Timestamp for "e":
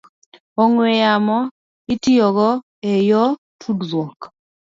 2.91-2.93